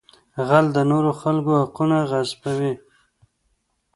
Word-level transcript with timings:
غل 0.47 0.65
د 0.75 0.79
نورو 0.91 1.11
خلکو 1.21 1.51
حقونه 1.61 1.97
غصبوي 2.11 2.73